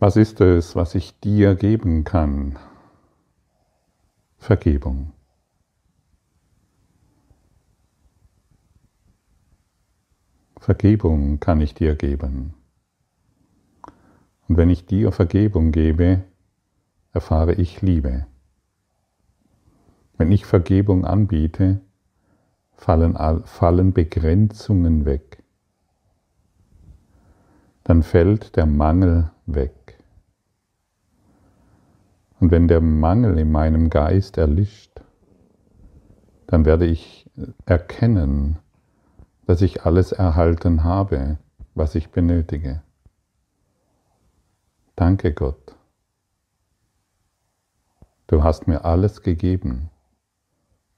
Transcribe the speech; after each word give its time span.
Was 0.00 0.14
ist 0.16 0.40
es, 0.40 0.76
was 0.76 0.94
ich 0.94 1.18
dir 1.18 1.56
geben 1.56 2.04
kann? 2.04 2.56
Vergebung. 4.36 5.12
Vergebung 10.60 11.40
kann 11.40 11.60
ich 11.60 11.74
dir 11.74 11.96
geben. 11.96 12.54
Und 14.46 14.56
wenn 14.56 14.70
ich 14.70 14.86
dir 14.86 15.10
Vergebung 15.10 15.72
gebe, 15.72 16.22
erfahre 17.12 17.54
ich 17.54 17.82
Liebe. 17.82 18.26
Wenn 20.16 20.30
ich 20.30 20.46
Vergebung 20.46 21.06
anbiete, 21.06 21.80
fallen, 22.72 23.16
fallen 23.46 23.92
Begrenzungen 23.92 25.04
weg. 25.04 25.42
Dann 27.82 28.04
fällt 28.04 28.54
der 28.54 28.66
Mangel 28.66 29.32
weg. 29.46 29.87
Und 32.40 32.50
wenn 32.50 32.68
der 32.68 32.80
Mangel 32.80 33.38
in 33.38 33.50
meinem 33.50 33.90
Geist 33.90 34.38
erlischt, 34.38 35.00
dann 36.46 36.64
werde 36.64 36.86
ich 36.86 37.28
erkennen, 37.66 38.58
dass 39.46 39.62
ich 39.62 39.84
alles 39.84 40.12
erhalten 40.12 40.84
habe, 40.84 41.38
was 41.74 41.94
ich 41.94 42.10
benötige. 42.10 42.82
Danke 44.94 45.32
Gott. 45.32 45.74
Du 48.26 48.42
hast 48.42 48.66
mir 48.66 48.84
alles 48.84 49.22
gegeben. 49.22 49.90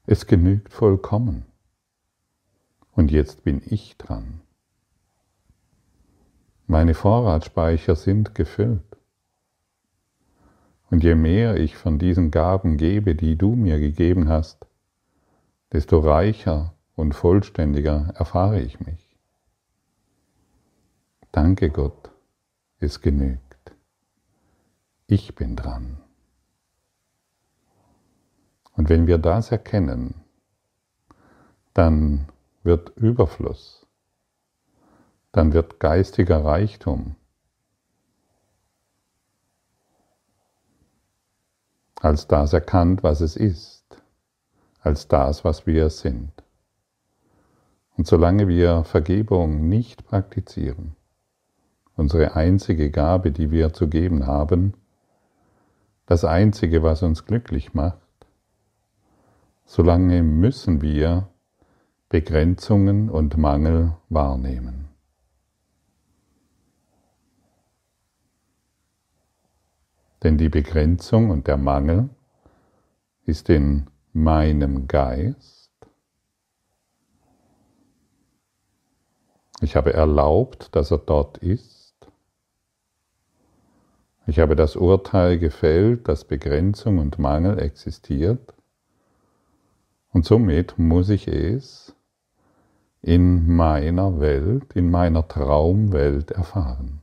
Es 0.06 0.26
genügt 0.26 0.72
vollkommen. 0.72 1.46
Und 2.92 3.10
jetzt 3.10 3.44
bin 3.44 3.62
ich 3.64 3.96
dran. 3.96 4.40
Meine 6.66 6.94
Vorratsspeicher 6.94 7.94
sind 7.94 8.34
gefüllt. 8.34 8.99
Und 10.90 11.04
je 11.04 11.14
mehr 11.14 11.56
ich 11.56 11.76
von 11.76 11.98
diesen 11.98 12.30
Gaben 12.32 12.76
gebe, 12.76 13.14
die 13.14 13.36
du 13.36 13.54
mir 13.54 13.78
gegeben 13.78 14.28
hast, 14.28 14.66
desto 15.72 16.00
reicher 16.00 16.74
und 16.96 17.14
vollständiger 17.14 18.12
erfahre 18.16 18.60
ich 18.60 18.80
mich. 18.80 19.16
Danke 21.30 21.70
Gott, 21.70 22.10
es 22.80 23.00
genügt. 23.00 23.72
Ich 25.06 25.36
bin 25.36 25.54
dran. 25.54 25.98
Und 28.76 28.88
wenn 28.88 29.06
wir 29.06 29.18
das 29.18 29.52
erkennen, 29.52 30.14
dann 31.72 32.26
wird 32.64 32.96
Überfluss, 32.96 33.86
dann 35.30 35.52
wird 35.52 35.78
geistiger 35.78 36.44
Reichtum 36.44 37.14
als 42.00 42.26
das 42.26 42.52
erkannt, 42.52 43.02
was 43.02 43.20
es 43.20 43.36
ist, 43.36 43.84
als 44.80 45.06
das, 45.06 45.44
was 45.44 45.66
wir 45.66 45.90
sind. 45.90 46.32
Und 47.96 48.06
solange 48.06 48.48
wir 48.48 48.84
Vergebung 48.84 49.68
nicht 49.68 50.06
praktizieren, 50.06 50.96
unsere 51.96 52.34
einzige 52.34 52.90
Gabe, 52.90 53.30
die 53.30 53.50
wir 53.50 53.74
zu 53.74 53.88
geben 53.88 54.26
haben, 54.26 54.74
das 56.06 56.24
Einzige, 56.24 56.82
was 56.82 57.02
uns 57.02 57.26
glücklich 57.26 57.74
macht, 57.74 57.98
solange 59.66 60.22
müssen 60.22 60.80
wir 60.80 61.28
Begrenzungen 62.08 63.10
und 63.10 63.36
Mangel 63.36 63.92
wahrnehmen. 64.08 64.89
Denn 70.22 70.36
die 70.36 70.48
Begrenzung 70.48 71.30
und 71.30 71.46
der 71.46 71.56
Mangel 71.56 72.10
ist 73.24 73.48
in 73.48 73.86
meinem 74.12 74.86
Geist. 74.86 75.70
Ich 79.62 79.76
habe 79.76 79.92
erlaubt, 79.92 80.74
dass 80.74 80.90
er 80.90 80.98
dort 80.98 81.38
ist. 81.38 81.94
Ich 84.26 84.38
habe 84.38 84.56
das 84.56 84.76
Urteil 84.76 85.38
gefällt, 85.38 86.08
dass 86.08 86.24
Begrenzung 86.24 86.98
und 86.98 87.18
Mangel 87.18 87.58
existiert. 87.58 88.54
Und 90.12 90.24
somit 90.24 90.78
muss 90.78 91.08
ich 91.08 91.28
es 91.28 91.94
in 93.02 93.54
meiner 93.54 94.20
Welt, 94.20 94.72
in 94.74 94.90
meiner 94.90 95.26
Traumwelt 95.26 96.30
erfahren. 96.30 96.99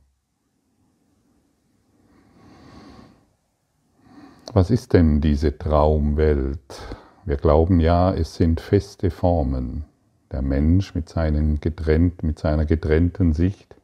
Was 4.54 4.70
ist 4.70 4.94
denn 4.94 5.20
diese 5.20 5.58
Traumwelt? 5.58 6.80
Wir 7.26 7.36
glauben 7.36 7.80
ja, 7.80 8.14
es 8.14 8.34
sind 8.34 8.62
feste 8.62 9.10
Formen. 9.10 9.84
Der 10.32 10.40
Mensch 10.40 10.94
mit, 10.94 11.12
getrennt, 11.60 12.22
mit 12.22 12.38
seiner 12.38 12.64
getrennten 12.64 13.34
Sicht 13.34 13.76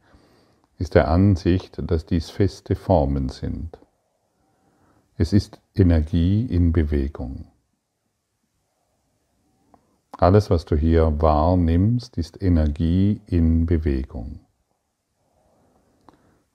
ist 0.79 0.95
der 0.95 1.07
Ansicht, 1.07 1.79
dass 1.89 2.07
dies 2.07 2.31
feste 2.31 2.75
Formen 2.75 3.29
sind. 3.29 3.77
Es 5.17 5.33
ist 5.33 5.61
Energie 5.75 6.45
in 6.47 6.73
Bewegung. 6.73 7.45
Alles, 10.17 10.49
was 10.49 10.65
du 10.65 10.75
hier 10.75 11.21
wahrnimmst, 11.21 12.17
ist 12.17 12.41
Energie 12.41 13.21
in 13.27 13.67
Bewegung. 13.67 14.39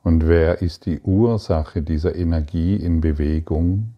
Und 0.02 0.26
wer 0.26 0.62
ist 0.62 0.86
die 0.86 1.00
Ursache 1.00 1.82
dieser 1.82 2.16
Energie 2.16 2.74
in 2.74 3.00
Bewegung? 3.00 3.94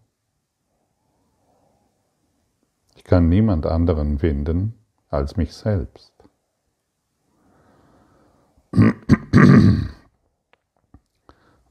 Kann 3.03 3.29
niemand 3.29 3.65
anderen 3.65 4.19
finden 4.19 4.73
als 5.09 5.37
mich 5.37 5.53
selbst. 5.53 6.13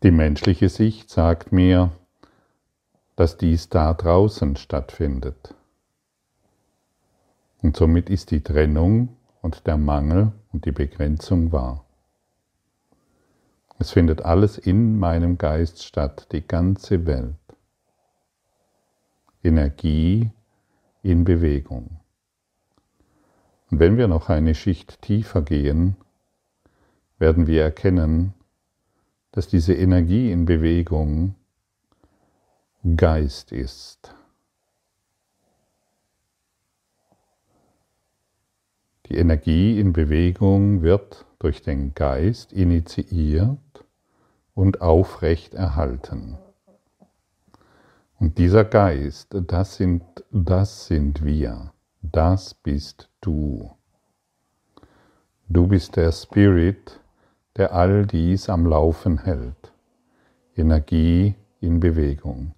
Die 0.03 0.11
menschliche 0.11 0.69
Sicht 0.69 1.11
sagt 1.11 1.53
mir, 1.53 1.91
dass 3.17 3.37
dies 3.37 3.69
da 3.69 3.95
draußen 3.95 4.57
stattfindet. 4.57 5.55
Und 7.63 7.77
somit 7.77 8.11
ist 8.11 8.31
die 8.31 8.43
Trennung 8.43 9.17
und 9.41 9.67
der 9.67 9.77
Mangel 9.77 10.33
und 10.53 10.65
die 10.65 10.73
Begrenzung 10.73 11.53
wahr. 11.53 11.85
Es 13.79 13.91
findet 13.91 14.25
alles 14.25 14.59
in 14.59 14.99
meinem 14.99 15.39
Geist 15.39 15.85
statt, 15.85 16.29
die 16.33 16.47
ganze 16.47 17.07
Welt. 17.07 17.35
Energie 19.43 20.31
in 21.03 21.25
Bewegung. 21.25 22.01
Und 23.71 23.81
wenn 23.81 23.97
wir 23.97 24.09
noch 24.09 24.29
eine 24.29 24.55
Schicht 24.55 25.03
tiefer 25.03 25.43
gehen, 25.43 25.97
werden 27.19 27.47
wir 27.47 27.63
erkennen, 27.63 28.35
dass 29.33 29.49
diese 29.49 29.75
Energie 29.75 30.31
in 30.31 30.45
Bewegung 30.45 31.35
Geist 32.97 33.53
ist. 33.53 34.15
Die 39.07 39.17
Energie 39.17 39.79
in 39.79 39.93
Bewegung 39.93 40.83
wird 40.83 41.27
durch 41.39 41.63
den 41.63 41.95
Geist 41.95 42.53
initiiert 42.53 43.59
und 44.55 44.81
aufrecht 44.81 45.55
erhalten. 45.55 46.39
Und 48.23 48.39
dieser 48.39 48.65
Geist, 48.65 49.35
das 49.49 49.75
sind, 49.75 50.05
das 50.31 50.87
sind 50.87 51.25
wir, 51.25 51.73
das 52.03 52.55
bist 52.55 53.09
du. 53.21 53.73
Du 55.49 55.67
bist 55.67 55.97
der 55.97 56.13
Spirit, 56.13 57.01
der 57.57 57.75
all 57.75 58.07
dies 58.07 58.49
am 58.49 58.65
Laufen 58.65 59.25
hält. 59.25 59.73
Energie 60.55 61.35
in 61.61 61.81
Bewegung. 61.81 62.55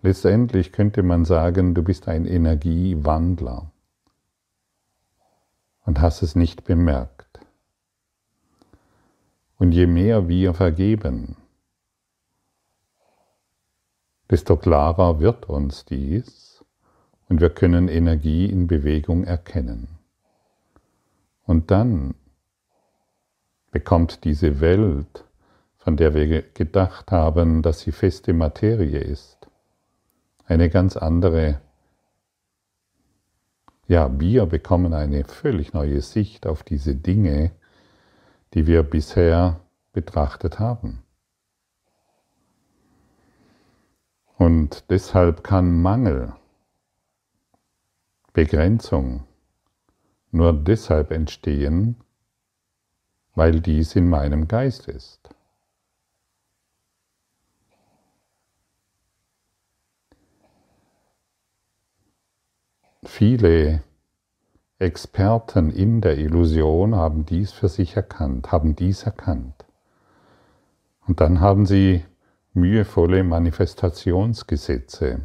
Letztendlich 0.00 0.72
könnte 0.72 1.02
man 1.02 1.26
sagen, 1.26 1.74
du 1.74 1.82
bist 1.82 2.08
ein 2.08 2.24
Energiewandler 2.24 3.70
und 5.84 6.00
hast 6.00 6.22
es 6.22 6.34
nicht 6.34 6.64
bemerkt. 6.64 7.38
Und 9.58 9.72
je 9.72 9.86
mehr 9.86 10.26
wir 10.28 10.54
vergeben, 10.54 11.36
desto 14.32 14.56
klarer 14.56 15.20
wird 15.20 15.48
uns 15.48 15.84
dies 15.84 16.64
und 17.28 17.40
wir 17.40 17.50
können 17.50 17.88
Energie 17.88 18.46
in 18.46 18.66
Bewegung 18.66 19.24
erkennen. 19.24 19.88
Und 21.44 21.70
dann 21.70 22.14
bekommt 23.70 24.24
diese 24.24 24.60
Welt, 24.60 25.24
von 25.76 25.96
der 25.96 26.14
wir 26.14 26.42
gedacht 26.42 27.12
haben, 27.12 27.62
dass 27.62 27.80
sie 27.80 27.92
feste 27.92 28.32
Materie 28.32 28.98
ist, 28.98 29.48
eine 30.46 30.70
ganz 30.70 30.96
andere 30.96 31.60
ja, 33.88 34.08
wir 34.18 34.46
bekommen 34.46 34.94
eine 34.94 35.24
völlig 35.24 35.74
neue 35.74 36.00
Sicht 36.00 36.46
auf 36.46 36.62
diese 36.62 36.94
Dinge, 36.94 37.50
die 38.54 38.66
wir 38.66 38.84
bisher 38.84 39.60
betrachtet 39.92 40.58
haben. 40.58 41.01
Und 44.42 44.90
deshalb 44.90 45.44
kann 45.44 45.80
Mangel, 45.82 46.34
Begrenzung 48.32 49.22
nur 50.32 50.52
deshalb 50.52 51.12
entstehen, 51.12 51.94
weil 53.36 53.60
dies 53.60 53.94
in 53.94 54.08
meinem 54.08 54.48
Geist 54.48 54.88
ist. 54.88 55.30
Viele 63.04 63.84
Experten 64.80 65.70
in 65.70 66.00
der 66.00 66.18
Illusion 66.18 66.96
haben 66.96 67.26
dies 67.26 67.52
für 67.52 67.68
sich 67.68 67.94
erkannt, 67.94 68.50
haben 68.50 68.74
dies 68.74 69.04
erkannt. 69.04 69.64
Und 71.06 71.20
dann 71.20 71.38
haben 71.38 71.64
sie 71.64 72.04
mühevolle 72.54 73.24
Manifestationsgesetze 73.24 75.22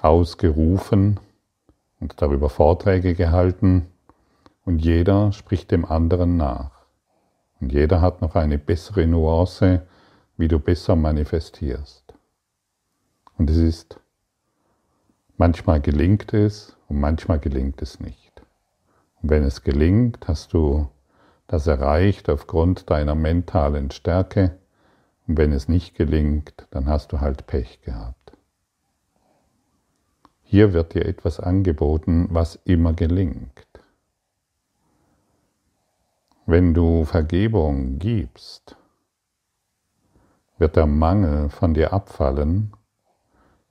ausgerufen 0.00 1.18
und 2.00 2.20
darüber 2.22 2.48
Vorträge 2.48 3.14
gehalten 3.14 3.86
und 4.64 4.78
jeder 4.80 5.32
spricht 5.32 5.70
dem 5.70 5.84
anderen 5.84 6.36
nach. 6.36 6.70
Und 7.60 7.72
jeder 7.72 8.00
hat 8.00 8.20
noch 8.22 8.36
eine 8.36 8.58
bessere 8.58 9.06
Nuance, 9.06 9.86
wie 10.36 10.46
du 10.46 10.60
besser 10.60 10.94
manifestierst. 10.94 12.14
Und 13.36 13.50
es 13.50 13.56
ist, 13.56 14.00
manchmal 15.36 15.80
gelingt 15.80 16.32
es 16.32 16.76
und 16.88 17.00
manchmal 17.00 17.40
gelingt 17.40 17.82
es 17.82 17.98
nicht. 17.98 18.42
Und 19.20 19.30
wenn 19.30 19.42
es 19.42 19.62
gelingt, 19.64 20.28
hast 20.28 20.52
du 20.52 20.88
das 21.48 21.66
erreicht 21.66 22.28
aufgrund 22.28 22.90
deiner 22.90 23.14
mentalen 23.14 23.90
Stärke. 23.90 24.56
Und 25.26 25.38
wenn 25.38 25.52
es 25.52 25.66
nicht 25.66 25.96
gelingt, 25.96 26.66
dann 26.70 26.86
hast 26.86 27.10
du 27.12 27.20
halt 27.20 27.46
Pech 27.46 27.80
gehabt. 27.82 28.32
Hier 30.42 30.72
wird 30.72 30.94
dir 30.94 31.04
etwas 31.04 31.40
angeboten, 31.40 32.28
was 32.30 32.58
immer 32.64 32.92
gelingt. 32.92 33.66
Wenn 36.46 36.72
du 36.72 37.04
Vergebung 37.04 37.98
gibst, 37.98 38.76
wird 40.58 40.76
der 40.76 40.86
Mangel 40.86 41.50
von 41.50 41.74
dir 41.74 41.92
abfallen 41.92 42.72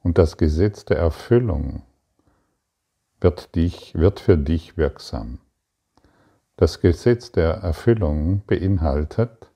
und 0.03 0.17
das 0.17 0.37
Gesetz 0.37 0.85
der 0.85 0.97
Erfüllung 0.97 1.83
wird, 3.19 3.55
dich, 3.55 3.95
wird 3.95 4.19
für 4.19 4.37
dich 4.37 4.77
wirksam. 4.77 5.39
Das 6.57 6.81
Gesetz 6.81 7.31
der 7.31 7.51
Erfüllung 7.51 8.43
beinhaltet, 8.45 9.51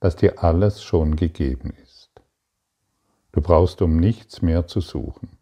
dass 0.00 0.16
dir 0.16 0.42
alles 0.42 0.82
schon 0.82 1.14
gegeben 1.16 1.74
ist. 1.82 2.10
Du 3.32 3.42
brauchst 3.42 3.82
um 3.82 3.98
nichts 3.98 4.40
mehr 4.40 4.66
zu 4.66 4.80
suchen 4.80 5.38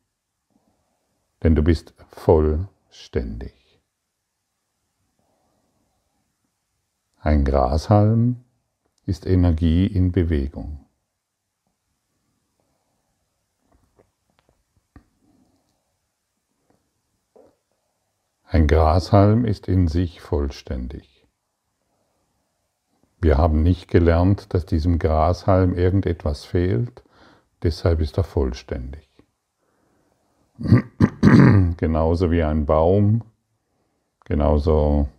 denn 1.42 1.54
du 1.54 1.62
bist 1.62 1.94
vollständig. 2.08 3.80
Ein 7.18 7.44
Grashalm 7.44 8.44
ist 9.04 9.26
Energie 9.26 9.86
in 9.86 10.12
Bewegung. 10.12 10.85
Ein 18.56 18.68
Grashalm 18.68 19.44
ist 19.44 19.68
in 19.68 19.86
sich 19.86 20.22
vollständig. 20.22 21.26
Wir 23.20 23.36
haben 23.36 23.62
nicht 23.62 23.90
gelernt, 23.90 24.54
dass 24.54 24.64
diesem 24.64 24.98
Grashalm 24.98 25.74
irgendetwas 25.74 26.46
fehlt, 26.46 27.04
deshalb 27.62 28.00
ist 28.00 28.16
er 28.16 28.24
vollständig. 28.24 29.10
genauso 31.76 32.30
wie 32.30 32.42
ein 32.42 32.64
Baum, 32.64 33.24
genauso 34.24 35.10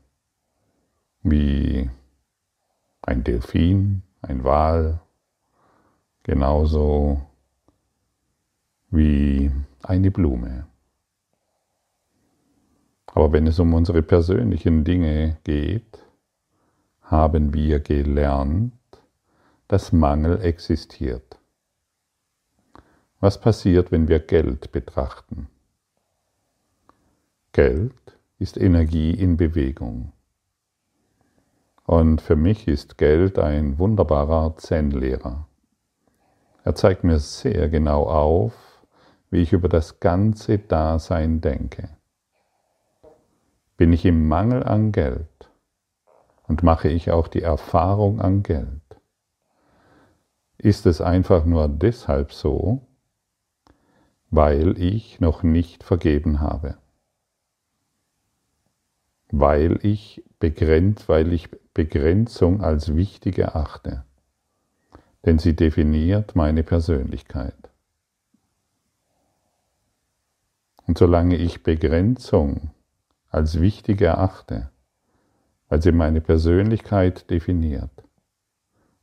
wie 1.21 1.91
ein 3.03 3.23
Delfin, 3.23 4.01
ein 4.23 4.43
Wal, 4.43 4.99
genauso 6.23 7.21
wie 8.89 9.51
eine 9.83 10.09
Blume. 10.09 10.65
Aber 13.07 13.31
wenn 13.31 13.47
es 13.47 13.59
um 13.59 13.73
unsere 13.73 14.03
persönlichen 14.03 14.83
Dinge 14.83 15.37
geht, 15.43 15.99
haben 17.01 17.53
wir 17.53 17.79
gelernt, 17.79 18.73
dass 19.67 19.91
Mangel 19.91 20.41
existiert. 20.41 21.39
Was 23.19 23.39
passiert, 23.39 23.91
wenn 23.91 24.07
wir 24.07 24.19
Geld 24.19 24.71
betrachten? 24.71 25.47
Geld 27.51 27.93
ist 28.37 28.57
Energie 28.57 29.11
in 29.11 29.37
Bewegung. 29.37 30.11
Und 31.85 32.21
für 32.21 32.35
mich 32.35 32.67
ist 32.67 32.97
Geld 32.97 33.39
ein 33.39 33.79
wunderbarer 33.79 34.55
Zen-Lehrer. 34.57 35.47
Er 36.63 36.75
zeigt 36.75 37.03
mir 37.03 37.17
sehr 37.17 37.69
genau 37.69 38.03
auf, 38.03 38.53
wie 39.31 39.41
ich 39.41 39.53
über 39.53 39.69
das 39.69 39.99
ganze 39.99 40.59
Dasein 40.59 41.41
denke. 41.41 41.96
Bin 43.77 43.93
ich 43.93 44.05
im 44.05 44.27
Mangel 44.27 44.63
an 44.63 44.91
Geld 44.91 45.51
und 46.47 46.63
mache 46.63 46.89
ich 46.89 47.11
auch 47.11 47.27
die 47.27 47.43
Erfahrung 47.43 48.19
an 48.19 48.41
Geld? 48.41 48.81
Ist 50.57 50.87
es 50.87 50.99
einfach 50.99 51.45
nur 51.45 51.67
deshalb 51.67 52.33
so, 52.33 52.87
weil 54.31 54.81
ich 54.81 55.19
noch 55.19 55.43
nicht 55.43 55.83
vergeben 55.83 56.39
habe. 56.39 56.79
Weil 59.29 59.77
ich 59.83 60.23
begrenzt, 60.39 61.07
weil 61.07 61.31
ich 61.31 61.51
Begrenzung 61.75 62.61
als 62.61 62.95
wichtig 62.95 63.37
erachte. 63.37 64.05
Denn 65.23 65.37
sie 65.37 65.55
definiert 65.55 66.35
meine 66.35 66.63
Persönlichkeit. 66.63 67.53
Und 70.87 70.97
solange 70.97 71.35
ich 71.35 71.61
Begrenzung 71.61 72.71
als 73.29 73.59
wichtig 73.59 74.01
erachte, 74.01 74.69
weil 75.69 75.81
sie 75.81 75.91
meine 75.91 76.21
Persönlichkeit 76.21 77.29
definiert, 77.29 77.91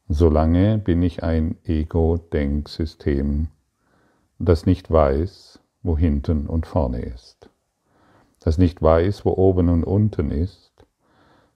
solange 0.09 0.79
bin 0.79 1.03
ich 1.03 1.23
ein 1.23 1.57
Ego-Denksystem 1.65 3.49
das 4.39 4.67
nicht 4.67 4.91
weiß, 4.91 5.61
wo 5.83 5.97
hinten 5.97 6.47
und 6.47 6.67
vorne 6.67 7.01
ist, 7.01 7.51
das 8.41 8.59
nicht 8.59 8.83
weiß, 8.83 9.25
wo 9.25 9.33
oben 9.33 9.69
und 9.69 9.85
unten 9.85 10.31
ist, 10.31 10.73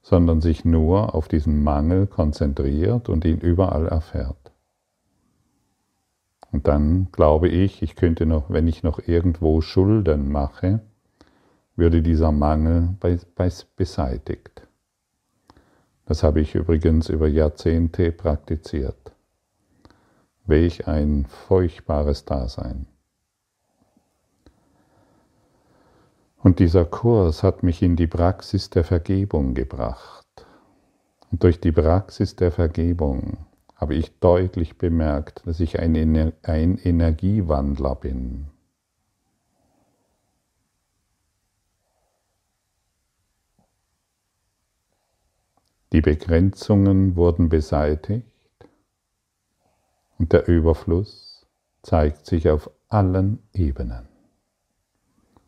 sondern 0.02 0.40
sich 0.40 0.64
nur 0.64 1.14
auf 1.14 1.28
diesen 1.28 1.62
Mangel 1.62 2.07
konzentriert 2.07 3.09
und 3.09 3.25
ihn 3.25 3.38
überall 3.38 3.87
erfährt. 3.88 4.52
Und 6.50 6.66
dann 6.66 7.09
glaube 7.12 7.49
ich, 7.49 7.83
ich 7.83 7.95
könnte 7.95 8.25
noch, 8.25 8.49
wenn 8.49 8.66
ich 8.66 8.83
noch 8.83 9.00
irgendwo 9.07 9.61
Schulden 9.61 10.31
mache, 10.31 10.81
würde 11.78 12.02
dieser 12.02 12.32
Mangel 12.32 12.97
beseitigt. 13.76 14.66
Das 16.06 16.25
habe 16.25 16.40
ich 16.40 16.56
übrigens 16.56 17.08
über 17.08 17.28
Jahrzehnte 17.28 18.11
praktiziert. 18.11 19.12
Welch 20.44 20.88
ein 20.88 21.26
furchtbares 21.26 22.25
Dasein. 22.25 22.87
Und 26.38 26.58
dieser 26.58 26.85
Kurs 26.85 27.42
hat 27.44 27.62
mich 27.62 27.80
in 27.82 27.94
die 27.94 28.06
Praxis 28.06 28.70
der 28.70 28.82
Vergebung 28.82 29.54
gebracht. 29.54 30.26
Und 31.30 31.44
durch 31.44 31.61
die 31.61 31.73
Praxis 31.73 32.35
der 32.35 32.50
Vergebung 32.50 33.47
habe 33.76 33.94
ich 33.94 34.18
deutlich 34.18 34.78
bemerkt, 34.78 35.47
dass 35.47 35.61
ich 35.61 35.78
ein, 35.78 35.94
Ener 35.94 36.32
ein 36.42 36.76
Energiewandler 36.78 37.94
bin. 37.94 38.47
Die 45.92 46.02
Begrenzungen 46.02 47.16
wurden 47.16 47.49
beseitigt 47.49 48.26
und 50.18 50.33
der 50.33 50.47
Überfluss 50.47 51.47
zeigt 51.83 52.26
sich 52.26 52.50
auf 52.50 52.71
allen 52.88 53.38
Ebenen. 53.54 54.07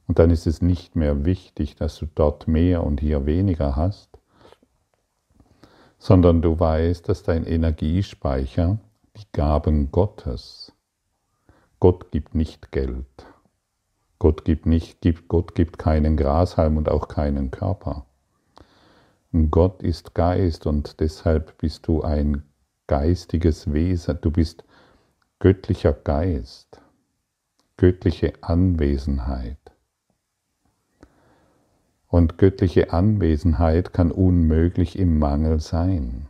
Und 0.07 0.19
dann 0.19 0.31
ist 0.31 0.47
es 0.47 0.63
nicht 0.63 0.97
mehr 0.97 1.25
wichtig, 1.25 1.77
dass 1.77 1.99
du 1.99 2.07
dort 2.07 2.49
mehr 2.49 2.85
und 2.85 3.01
hier 3.01 3.27
weniger 3.27 3.77
hast, 3.77 4.09
sondern 5.99 6.41
du 6.41 6.59
weißt, 6.59 7.09
dass 7.09 7.23
dein 7.23 7.45
Energiespeicher 7.45 8.79
die 9.17 9.27
Gaben 9.33 9.93
Gottes, 9.93 10.73
Gott 11.79 12.11
gibt 12.11 12.35
nicht 12.35 12.73
Geld, 12.73 13.27
Gott 14.19 14.45
gibt, 14.45 14.67
nicht, 14.67 15.01
Gott 15.29 15.55
gibt 15.55 15.79
keinen 15.79 16.17
Grashalm 16.17 16.79
und 16.79 16.89
auch 16.89 17.09
keinen 17.09 17.51
Körper. 17.51 18.07
Gott 19.33 19.83
ist 19.83 20.15
Geist 20.15 20.67
und 20.67 20.99
deshalb 21.01 21.57
bist 21.59 21.87
du 21.87 22.03
ein 22.03 22.43
geistiges 22.89 23.73
Wesen, 23.73 24.19
du 24.21 24.33
bist 24.33 24.65
göttlicher 25.39 25.93
Geist, 25.93 26.83
göttliche 27.77 28.33
Anwesenheit. 28.41 29.57
Und 32.09 32.39
göttliche 32.39 32.93
Anwesenheit 32.93 33.93
kann 33.93 34.11
unmöglich 34.11 34.99
im 34.99 35.21
Mangel 35.21 35.61
sein. 35.61 36.27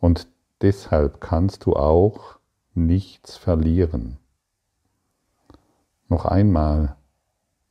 Und 0.00 0.26
deshalb 0.62 1.20
kannst 1.20 1.64
du 1.64 1.74
auch 1.74 2.40
nichts 2.74 3.36
verlieren. 3.36 4.18
Noch 6.08 6.24
einmal, 6.24 6.96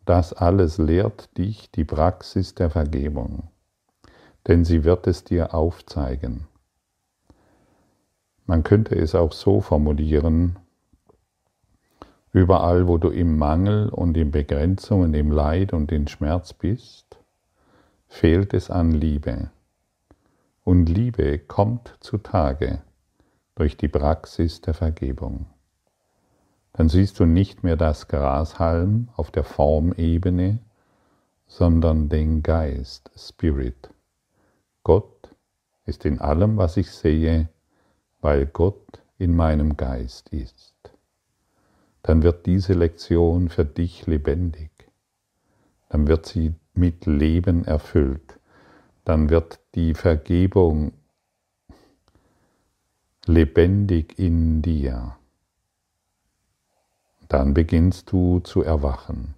das 0.06 0.32
alles 0.32 0.78
lehrt 0.78 1.38
dich 1.38 1.70
die 1.72 1.84
Praxis 1.84 2.56
der 2.56 2.70
Vergebung, 2.70 3.51
denn 4.48 4.66
sie 4.66 4.84
wird 4.84 5.08
es 5.08 5.24
dir 5.24 5.54
aufzeigen. 5.54 6.48
Man 8.46 8.64
könnte 8.64 8.96
es 8.96 9.16
auch 9.16 9.32
so 9.32 9.62
formulieren, 9.62 10.60
überall 12.34 12.88
wo 12.88 12.98
du 12.98 13.10
im 13.10 13.38
Mangel 13.38 13.90
und 13.90 14.18
in 14.18 14.32
Begrenzung 14.32 15.02
und 15.02 15.14
im 15.14 15.32
Leid 15.32 15.74
und 15.74 15.92
in 15.92 16.08
Schmerz 16.08 16.54
bist, 16.54 17.18
fehlt 18.08 18.54
es 18.54 18.70
an 18.70 18.92
Liebe. 18.92 19.52
Und 20.64 20.88
Liebe 20.88 21.40
kommt 21.40 21.96
zutage 22.00 22.82
durch 23.56 23.78
die 23.78 23.88
Praxis 23.88 24.62
der 24.62 24.74
Vergebung. 24.74 25.48
Dann 26.74 26.90
siehst 26.90 27.20
du 27.20 27.26
nicht 27.26 27.64
mehr 27.64 27.76
das 27.76 28.08
Grashalm 28.08 29.10
auf 29.16 29.32
der 29.32 29.44
Formebene, 29.44 30.60
sondern 31.48 32.08
den 32.10 32.44
Geist, 32.44 33.12
Spirit. 33.16 33.90
Gott 34.84 35.36
ist 35.86 36.06
in 36.06 36.20
allem, 36.20 36.58
was 36.58 36.78
ich 36.78 36.92
sehe, 36.92 37.50
weil 38.22 38.46
Gott 38.46 39.02
in 39.18 39.36
meinem 39.36 39.78
Geist 39.78 40.30
ist. 40.30 40.76
Dann 42.04 42.24
wird 42.24 42.46
diese 42.46 42.74
Lektion 42.74 43.50
für 43.50 43.66
dich 43.66 44.08
lebendig. 44.08 44.72
Dann 45.90 46.08
wird 46.08 46.26
sie 46.26 46.54
mit 46.74 47.06
Leben 47.06 47.66
erfüllt. 47.66 48.40
Dann 49.06 49.30
wird 49.30 49.60
die 49.76 49.94
Vergebung 49.94 50.94
lebendig 53.26 54.18
in 54.18 54.62
dir. 54.62 55.18
Dann 57.28 57.54
beginnst 57.54 58.12
du 58.12 58.40
zu 58.40 58.64
erwachen. 58.64 59.36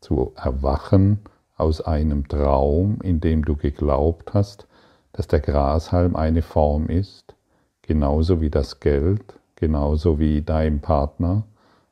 Zu 0.00 0.32
erwachen 0.36 1.20
aus 1.56 1.80
einem 1.80 2.28
Traum, 2.28 3.00
in 3.02 3.20
dem 3.20 3.44
du 3.44 3.56
geglaubt 3.56 4.34
hast, 4.34 4.66
dass 5.12 5.28
der 5.28 5.40
Grashalm 5.40 6.16
eine 6.16 6.42
Form 6.42 6.88
ist, 6.88 7.34
genauso 7.82 8.40
wie 8.40 8.50
das 8.50 8.80
Geld, 8.80 9.38
genauso 9.56 10.18
wie 10.18 10.42
dein 10.42 10.80
Partner 10.80 11.44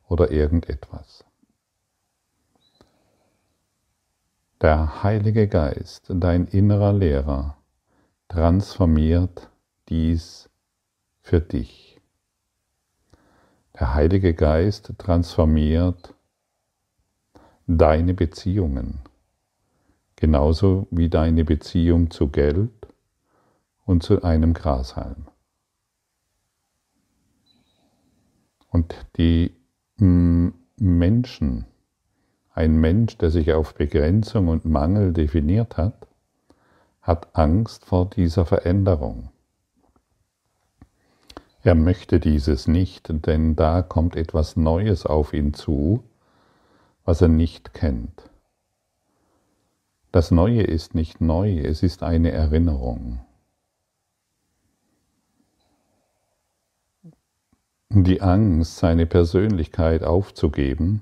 oder 0.09 0.31
irgendetwas. 0.31 1.25
Der 4.61 5.03
Heilige 5.03 5.49
Geist, 5.49 6.07
dein 6.09 6.47
innerer 6.47 6.93
Lehrer, 6.93 7.57
transformiert 8.29 9.51
dies 9.89 10.49
für 11.21 11.41
dich. 11.41 12.01
Der 13.79 13.95
Heilige 13.95 14.35
Geist 14.35 14.93
transformiert 14.99 16.15
deine 17.67 18.15
Beziehungen, 18.15 19.01
genauso 20.23 20.87
wie 20.93 21.09
deine 21.09 21.45
Beziehung 21.45 22.13
zu 22.13 22.29
Geld 22.29 22.71
und 23.85 24.05
zu 24.05 24.23
einem 24.23 24.55
Grashalm. 24.55 25.27
Und 28.71 28.95
die 29.17 29.53
mm, 29.97 30.51
Menschen, 30.77 31.67
ein 32.55 32.77
Mensch, 32.77 33.19
der 33.19 33.33
sich 33.33 33.53
auf 33.53 33.75
Begrenzung 33.75 34.47
und 34.47 34.65
Mangel 34.65 35.13
definiert 35.13 35.77
hat, 35.77 36.07
hat 37.01 37.35
Angst 37.37 37.85
vor 37.85 38.09
dieser 38.09 38.47
Veränderung. 38.47 39.31
Er 41.65 41.75
möchte 41.75 42.21
dieses 42.21 42.69
nicht, 42.69 43.09
denn 43.27 43.57
da 43.57 43.83
kommt 43.83 44.15
etwas 44.15 44.55
Neues 44.55 45.05
auf 45.05 45.33
ihn 45.33 45.53
zu, 45.53 46.05
was 47.05 47.21
er 47.23 47.27
nicht 47.27 47.75
kennt. 47.75 48.31
Das 50.13 50.31
Neue 50.31 50.63
ist 50.63 50.95
nicht 50.95 51.23
neu, 51.23 51.59
es 51.61 51.83
ist 51.83 52.03
eine 52.03 52.33
Erinnerung. 52.33 53.21
Die 57.89 58.21
Angst, 58.21 58.77
seine 58.77 59.07
Persönlichkeit 59.07 60.05
aufzugeben, 60.05 61.01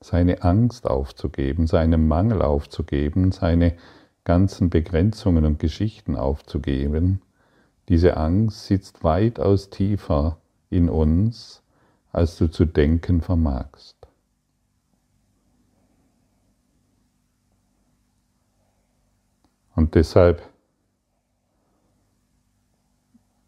seine 0.00 0.42
Angst 0.42 0.88
aufzugeben, 0.88 1.68
seinen 1.68 2.08
Mangel 2.08 2.42
aufzugeben, 2.42 3.30
seine 3.30 3.76
ganzen 4.24 4.70
Begrenzungen 4.70 5.44
und 5.44 5.60
Geschichten 5.60 6.16
aufzugeben, 6.16 7.22
diese 7.88 8.16
Angst 8.16 8.66
sitzt 8.66 9.04
weitaus 9.04 9.70
tiefer 9.70 10.40
in 10.68 10.88
uns, 10.88 11.62
als 12.10 12.36
du 12.38 12.50
zu 12.50 12.64
denken 12.64 13.20
vermagst. 13.20 13.95
Und 19.76 19.94
deshalb 19.94 20.42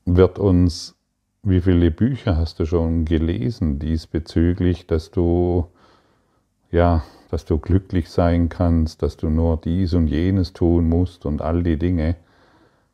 wird 0.04 0.38
uns 0.38 0.94
wie 1.42 1.60
viele 1.60 1.90
Bücher 1.90 2.36
hast 2.36 2.60
du 2.60 2.66
schon 2.66 3.04
gelesen 3.04 3.78
diesbezüglich, 3.78 4.86
dass 4.86 5.10
du 5.10 5.66
ja, 6.70 7.02
dass 7.30 7.46
du 7.46 7.58
glücklich 7.58 8.10
sein 8.10 8.48
kannst, 8.48 9.02
dass 9.02 9.16
du 9.16 9.30
nur 9.30 9.56
dies 9.56 9.94
und 9.94 10.08
jenes 10.08 10.52
tun 10.52 10.88
musst 10.88 11.24
und 11.24 11.40
all 11.40 11.62
die 11.62 11.78
Dinge 11.78 12.16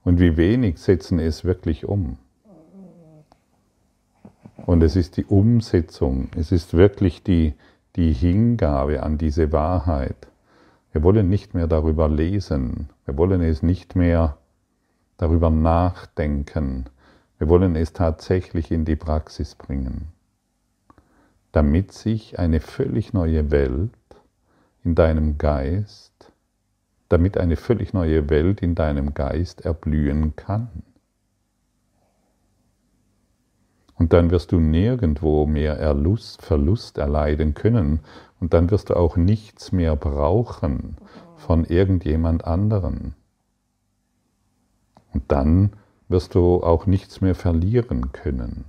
und 0.04 0.20
wie 0.20 0.36
wenig 0.36 0.78
setzen 0.78 1.18
es 1.18 1.44
wirklich 1.44 1.84
um. 1.84 2.18
Und 4.66 4.82
es 4.82 4.94
ist 4.94 5.16
die 5.16 5.24
Umsetzung, 5.24 6.28
es 6.36 6.52
ist 6.52 6.74
wirklich 6.74 7.22
die, 7.22 7.54
die 7.96 8.12
Hingabe 8.12 9.02
an 9.02 9.18
diese 9.18 9.50
Wahrheit. 9.52 10.28
Wir 10.92 11.02
wollen 11.02 11.28
nicht 11.28 11.54
mehr 11.54 11.66
darüber 11.66 12.08
lesen, 12.08 12.88
wir 13.06 13.16
wollen 13.16 13.42
es 13.42 13.62
nicht 13.62 13.96
mehr 13.96 14.38
darüber 15.16 15.50
nachdenken, 15.50 16.86
wir 17.38 17.48
wollen 17.48 17.76
es 17.76 17.92
tatsächlich 17.92 18.70
in 18.70 18.84
die 18.84 18.96
Praxis 18.96 19.54
bringen, 19.54 20.08
damit 21.52 21.92
sich 21.92 22.38
eine 22.38 22.60
völlig 22.60 23.12
neue 23.12 23.50
Welt 23.50 23.90
in 24.82 24.94
deinem 24.94 25.38
Geist, 25.38 26.32
damit 27.08 27.38
eine 27.38 27.56
völlig 27.56 27.92
neue 27.92 28.30
Welt 28.30 28.62
in 28.62 28.74
deinem 28.74 29.14
Geist 29.14 29.64
erblühen 29.64 30.36
kann. 30.36 30.68
Und 33.96 34.12
dann 34.12 34.30
wirst 34.30 34.52
du 34.52 34.58
nirgendwo 34.58 35.46
mehr 35.46 35.78
Erlust, 35.78 36.42
Verlust 36.42 36.98
erleiden 36.98 37.54
können. 37.54 38.00
Und 38.40 38.52
dann 38.52 38.70
wirst 38.70 38.90
du 38.90 38.96
auch 38.96 39.16
nichts 39.16 39.70
mehr 39.70 39.94
brauchen 39.94 40.96
von 41.36 41.64
irgendjemand 41.64 42.44
anderen. 42.44 43.14
Und 45.12 45.30
dann 45.30 45.72
wirst 46.08 46.34
du 46.34 46.62
auch 46.62 46.86
nichts 46.86 47.20
mehr 47.20 47.34
verlieren 47.34 48.12
können. 48.12 48.64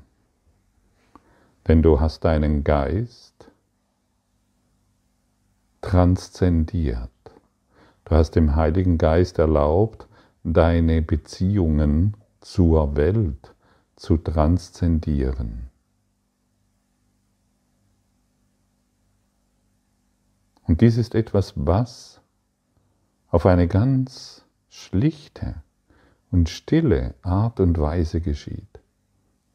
Denn 1.68 1.82
du 1.82 2.00
hast 2.00 2.24
deinen 2.24 2.64
Geist 2.64 3.52
transzendiert. 5.82 7.10
Du 8.06 8.16
hast 8.16 8.32
dem 8.32 8.56
Heiligen 8.56 8.98
Geist 8.98 9.40
erlaubt, 9.40 10.08
deine 10.44 11.02
Beziehungen 11.02 12.16
zur 12.40 12.96
Welt 12.96 13.56
zu 13.96 14.18
transzendieren. 14.18 15.70
Und 20.68 20.82
dies 20.82 20.98
ist 20.98 21.16
etwas, 21.16 21.54
was 21.56 22.15
auf 23.36 23.46
eine 23.46 23.68
ganz 23.68 24.46
schlichte, 24.70 25.56
und 26.32 26.48
stille 26.48 27.16
Art 27.22 27.60
und 27.60 27.78
Weise 27.78 28.22
geschieht. 28.22 28.80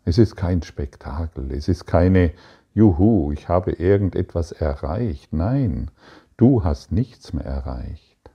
Es 0.05 0.19
ist 0.19 0.37
kein 0.37 0.61
Spektakel, 0.63 1.51
es 1.51 1.67
ist 1.67 1.87
keine 1.87 2.33
Juhu, 2.75 3.33
ich 3.33 3.49
habe 3.49 3.73
irgendetwas 3.73 4.53
erreicht. 4.53 5.33
Nein, 5.33 5.91
du 6.37 6.63
hast 6.63 6.93
nichts 6.93 7.33
mehr 7.33 7.47
erreicht. 7.47 8.31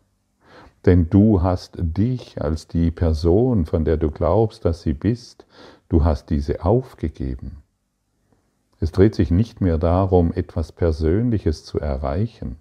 Denn 0.88 1.12
du 1.12 1.44
hast 1.44 1.78
dich 1.78 2.42
als 2.42 2.68
die 2.68 2.90
Person, 2.90 3.68
von 3.68 3.86
der 3.86 3.98
du 3.98 4.10
glaubst, 4.10 4.66
dass 4.66 4.82
sie 4.82 4.94
bist, 4.94 5.46
du 5.90 6.04
hast 6.04 6.32
diese 6.32 6.66
aufgegeben. 6.66 7.58
Es 8.80 8.92
dreht 8.92 9.14
sich 9.14 9.30
nicht 9.30 9.62
mehr 9.62 9.78
darum, 9.78 10.34
etwas 10.34 10.72
Persönliches 10.72 11.66
zu 11.66 11.80
erreichen. 11.80 12.58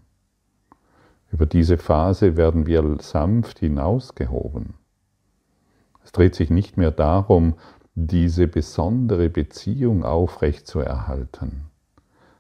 Über 1.35 1.47
diese 1.47 1.79
Phase 1.79 2.37
werden 2.37 2.65
wir 2.65 2.99
sanft 3.01 3.59
hinausgehoben. 3.59 4.75
Es 6.05 6.13
dreht 6.13 6.37
sich 6.37 6.49
nicht 6.49 6.77
mehr 6.77 6.93
darum, 6.93 7.55
diese 7.97 8.47
besondere 8.47 9.29
Beziehung 9.31 10.05
aufrechtzuerhalten. 10.05 11.65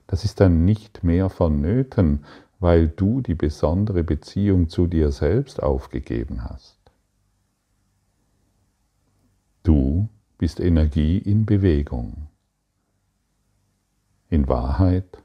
Das 0.06 0.24
ist 0.24 0.38
dann 0.38 0.64
nicht 0.64 1.02
mehr 1.02 1.28
vonnöten, 1.28 2.24
weil 2.60 2.86
du 2.86 3.20
die 3.20 3.34
besondere 3.34 4.04
Beziehung 4.04 4.68
zu 4.68 4.86
dir 4.86 5.10
selbst 5.10 5.60
aufgegeben 5.60 6.44
hast. 6.44 6.78
Du 9.64 10.08
bist 10.38 10.60
Energie 10.60 11.18
in 11.18 11.46
Bewegung. 11.46 12.28
In 14.30 14.46
Wahrheit 14.46 15.18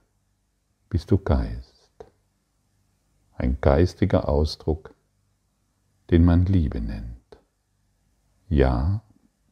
bist 0.89 1.11
du 1.11 1.19
Geist, 1.19 1.68
ein 3.39 3.57
geistiger 3.61 4.27
Ausdruck, 4.27 4.93
den 6.11 6.25
man 6.25 6.45
Liebe 6.45 6.81
nennt. 6.81 7.15
Ja, 8.49 9.01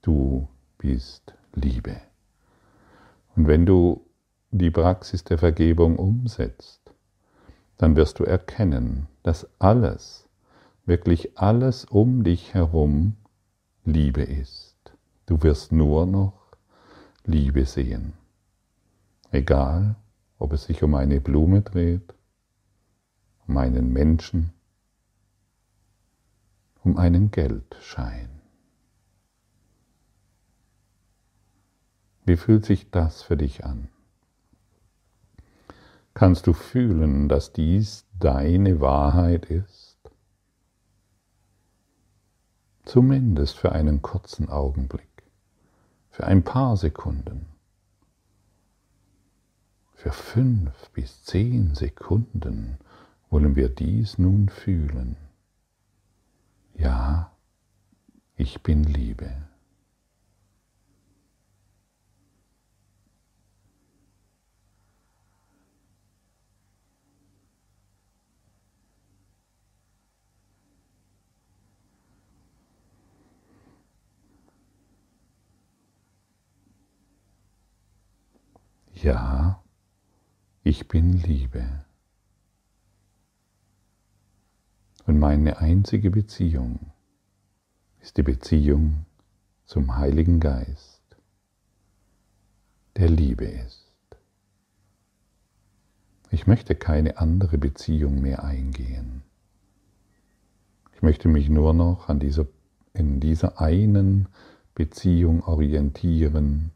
du 0.02 0.48
bist 0.78 1.34
Liebe. 1.54 1.96
Und 3.36 3.48
wenn 3.48 3.66
du 3.66 4.06
die 4.52 4.72
Praxis 4.72 5.24
der 5.24 5.38
Vergebung 5.38 5.98
umsetzt, 5.98 6.92
dann 7.78 7.96
wirst 7.96 8.20
du 8.20 8.24
erkennen, 8.24 9.08
dass 9.24 9.48
alles, 9.60 10.28
wirklich 10.86 11.38
alles 11.38 11.86
um 11.86 12.24
dich 12.24 12.54
herum 12.54 13.16
Liebe 13.86 14.24
ist. 14.24 14.76
Du 15.28 15.44
wirst 15.44 15.72
nur 15.72 16.06
noch 16.06 16.58
Liebe 17.24 17.66
sehen. 17.66 18.14
Egal, 19.32 19.96
ob 20.40 20.54
es 20.54 20.64
sich 20.64 20.84
um 20.84 20.96
eine 20.96 21.22
Blume 21.22 21.62
dreht, 21.62 22.17
um 23.48 23.58
einen 23.58 23.94
Menschen, 23.94 24.54
um 26.84 26.98
einen 26.98 27.32
Geldschein. 27.32 28.30
Wie 32.26 32.36
fühlt 32.36 32.66
sich 32.66 32.92
das 32.92 33.24
für 33.24 33.38
dich 33.38 33.64
an? 33.64 33.88
Kannst 36.14 36.48
du 36.48 36.54
fühlen, 36.54 37.30
dass 37.30 37.54
dies 37.54 38.06
deine 38.20 38.82
Wahrheit 38.82 39.46
ist? 39.46 39.98
Zumindest 42.84 43.58
für 43.58 43.72
einen 43.72 44.02
kurzen 44.02 44.50
Augenblick, 44.50 45.24
für 46.10 46.26
ein 46.26 46.44
paar 46.44 46.76
Sekunden, 46.76 47.46
für 49.94 50.12
fünf 50.12 50.90
bis 50.92 51.24
zehn 51.24 51.76
Sekunden 51.76 52.78
wollen 53.30 53.56
wir 53.56 53.70
dies 53.70 54.18
nun 54.18 54.50
fühlen. 54.50 55.18
Ja, 56.76 57.32
ich 58.36 58.62
bin 58.62 58.84
Liebe. 58.84 59.32
Ja, 78.94 79.64
ich 80.64 80.88
bin 80.88 81.14
Liebe. 81.14 81.87
Und 85.08 85.20
meine 85.20 85.60
einzige 85.60 86.12
Beziehung 86.12 86.92
ist 88.02 88.18
die 88.18 88.24
Beziehung 88.24 89.06
zum 89.66 89.96
Heiligen 89.96 90.42
Geist, 90.42 91.02
der 92.98 93.10
Liebe 93.10 93.46
ist. 93.46 93.94
Ich 96.30 96.46
möchte 96.46 96.76
keine 96.76 97.20
andere 97.20 97.58
Beziehung 97.58 98.22
mehr 98.22 98.44
eingehen. 98.44 99.24
Ich 100.94 101.02
möchte 101.02 101.30
mich 101.30 101.48
nur 101.48 101.74
noch 101.74 102.10
an 102.10 102.20
dieser, 102.20 102.46
in 102.92 103.22
dieser 103.22 103.62
einen 103.62 104.28
Beziehung 104.76 105.42
orientieren, 105.42 106.72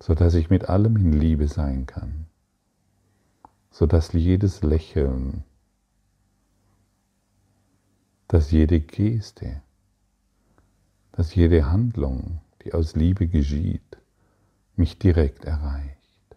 sodass 0.00 0.32
ich 0.32 0.48
mit 0.48 0.70
allem 0.70 0.96
in 0.96 1.12
Liebe 1.12 1.48
sein 1.48 1.84
kann, 1.84 2.28
sodass 3.70 4.14
jedes 4.14 4.62
Lächeln, 4.62 5.44
dass 8.28 8.50
jede 8.50 8.80
Geste, 8.80 9.62
dass 11.12 11.34
jede 11.34 11.70
Handlung, 11.70 12.40
die 12.62 12.74
aus 12.74 12.94
Liebe 12.94 13.28
geschieht, 13.28 13.98
mich 14.76 14.98
direkt 14.98 15.44
erreicht 15.44 16.36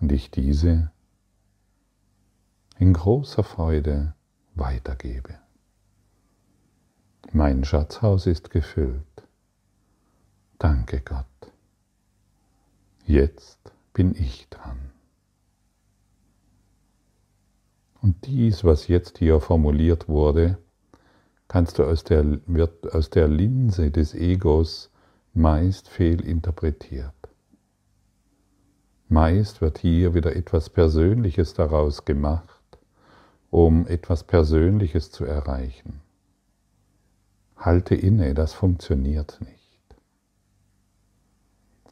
und 0.00 0.12
ich 0.12 0.30
diese 0.30 0.90
in 2.78 2.92
großer 2.92 3.44
Freude 3.44 4.14
weitergebe. 4.54 5.38
Mein 7.32 7.64
Schatzhaus 7.64 8.26
ist 8.26 8.50
gefüllt. 8.50 9.06
Danke 10.58 11.00
Gott. 11.00 11.26
Jetzt 13.06 13.72
bin 13.94 14.14
ich 14.14 14.48
dran. 14.48 14.91
Und 18.02 18.26
dies, 18.26 18.64
was 18.64 18.88
jetzt 18.88 19.18
hier 19.18 19.40
formuliert 19.40 20.08
wurde, 20.08 20.58
kannst 21.46 21.78
du 21.78 21.84
aus 21.84 22.02
der, 22.02 22.24
wird 22.46 22.92
aus 22.92 23.10
der 23.10 23.28
Linse 23.28 23.92
des 23.92 24.12
Egos 24.14 24.90
meist 25.32 25.88
fehlinterpretiert. 25.88 27.14
Meist 29.08 29.60
wird 29.60 29.78
hier 29.78 30.14
wieder 30.14 30.34
etwas 30.34 30.68
Persönliches 30.68 31.54
daraus 31.54 32.04
gemacht, 32.04 32.78
um 33.50 33.86
etwas 33.86 34.24
Persönliches 34.24 35.12
zu 35.12 35.24
erreichen. 35.24 36.00
Halte 37.56 37.94
inne, 37.94 38.34
das 38.34 38.52
funktioniert 38.52 39.38
nicht. 39.42 39.60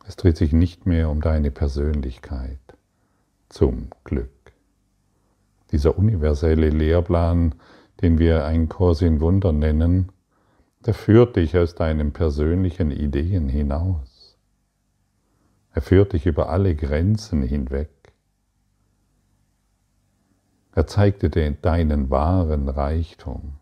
Es 0.06 0.16
dreht 0.16 0.38
sich 0.38 0.52
nicht 0.52 0.86
mehr 0.86 1.08
um 1.08 1.20
deine 1.20 1.52
Persönlichkeit. 1.52 2.58
Zum 3.48 3.90
Glück. 4.02 4.39
Dieser 5.72 5.96
universelle 5.96 6.70
Lehrplan, 6.70 7.54
den 8.02 8.18
wir 8.18 8.44
ein 8.44 8.68
Kurs 8.68 9.02
in 9.02 9.20
Wunder 9.20 9.52
nennen, 9.52 10.10
der 10.86 10.94
führt 10.94 11.36
dich 11.36 11.56
aus 11.56 11.74
deinen 11.74 12.12
persönlichen 12.12 12.90
Ideen 12.90 13.48
hinaus. 13.48 14.38
Er 15.72 15.82
führt 15.82 16.14
dich 16.14 16.26
über 16.26 16.48
alle 16.48 16.74
Grenzen 16.74 17.42
hinweg. 17.42 17.90
Er 20.72 20.86
zeigt 20.86 21.22
dir 21.22 21.30
deinen 21.30 22.10
wahren 22.10 22.68
Reichtum. 22.68 23.58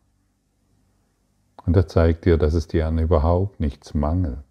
Und 1.66 1.76
er 1.76 1.86
zeigt 1.86 2.24
dir, 2.24 2.38
dass 2.38 2.54
es 2.54 2.68
dir 2.68 2.86
an 2.86 2.98
überhaupt 2.98 3.60
nichts 3.60 3.92
mangelt. 3.92 4.47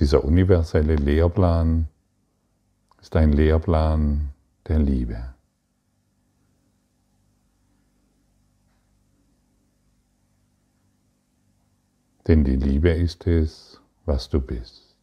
Dieser 0.00 0.24
universelle 0.24 0.96
Lehrplan 0.96 1.86
ist 3.02 3.14
ein 3.16 3.34
Lehrplan 3.34 4.30
der 4.66 4.78
Liebe. 4.78 5.34
Denn 12.26 12.44
die 12.44 12.56
Liebe 12.56 12.88
ist 12.88 13.26
es, 13.26 13.78
was 14.06 14.30
du 14.30 14.40
bist. 14.40 14.96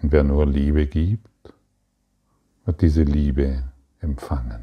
Und 0.00 0.12
wer 0.12 0.22
nur 0.22 0.46
Liebe 0.46 0.86
gibt, 0.86 1.28
wird 2.66 2.82
diese 2.82 3.02
Liebe 3.02 3.64
empfangen. 3.98 4.62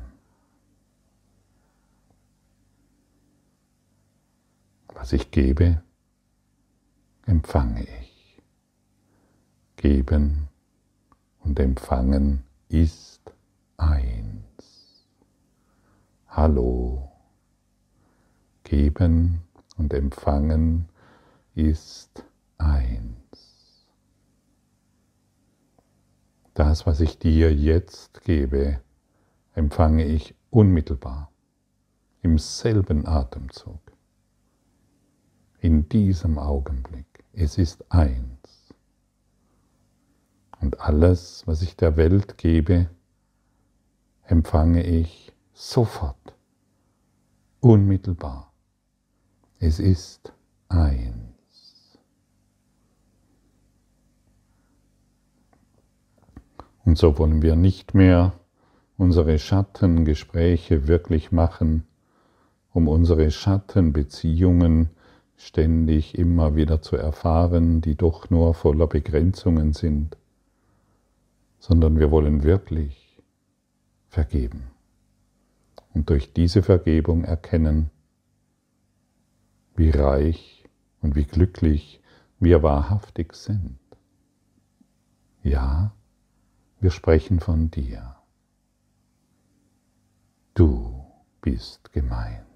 Was 4.93 5.11
ich 5.11 5.29
gebe, 5.31 5.81
empfange 7.25 7.83
ich. 7.83 8.41
Geben 9.75 10.47
und 11.39 11.59
empfangen 11.59 12.43
ist 12.69 13.21
eins. 13.77 15.07
Hallo. 16.27 17.11
Geben 18.63 19.41
und 19.77 19.93
empfangen 19.93 20.87
ist 21.55 22.23
eins. 22.57 23.87
Das, 26.53 26.85
was 26.85 26.99
ich 26.99 27.17
dir 27.17 27.53
jetzt 27.53 28.21
gebe, 28.21 28.81
empfange 29.55 30.05
ich 30.05 30.35
unmittelbar, 30.49 31.31
im 32.21 32.37
selben 32.37 33.07
Atemzug, 33.07 33.79
in 35.59 35.89
diesem 35.89 36.37
Augenblick. 36.37 37.10
Es 37.33 37.57
ist 37.57 37.85
eins. 37.89 38.73
Und 40.59 40.81
alles, 40.81 41.43
was 41.45 41.61
ich 41.61 41.75
der 41.75 41.97
Welt 41.97 42.37
gebe, 42.37 42.89
empfange 44.23 44.83
ich 44.83 45.33
sofort, 45.53 46.35
unmittelbar. 47.59 48.53
Es 49.59 49.79
ist 49.79 50.33
eins. 50.69 51.99
Und 56.83 56.97
so 56.97 57.17
wollen 57.17 57.41
wir 57.41 57.55
nicht 57.55 57.93
mehr 57.93 58.33
unsere 58.97 59.39
Schattengespräche 59.39 60.87
wirklich 60.87 61.31
machen, 61.31 61.87
um 62.71 62.87
unsere 62.87 63.31
Schattenbeziehungen 63.31 64.89
ständig 65.45 66.17
immer 66.17 66.55
wieder 66.55 66.81
zu 66.81 66.95
erfahren, 66.95 67.81
die 67.81 67.95
doch 67.95 68.29
nur 68.29 68.53
voller 68.53 68.87
Begrenzungen 68.87 69.73
sind, 69.73 70.17
sondern 71.59 71.99
wir 71.99 72.11
wollen 72.11 72.43
wirklich 72.43 73.21
vergeben 74.07 74.71
und 75.93 76.09
durch 76.09 76.33
diese 76.33 76.63
Vergebung 76.63 77.23
erkennen, 77.23 77.89
wie 79.75 79.89
reich 79.89 80.65
und 81.01 81.15
wie 81.15 81.25
glücklich 81.25 82.01
wir 82.39 82.63
wahrhaftig 82.63 83.33
sind. 83.33 83.77
Ja, 85.43 85.93
wir 86.79 86.91
sprechen 86.91 87.39
von 87.39 87.71
dir. 87.71 88.15
Du 90.53 91.05
bist 91.41 91.91
gemeint. 91.93 92.50